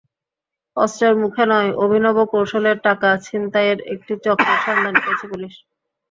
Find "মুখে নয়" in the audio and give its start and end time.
1.21-1.69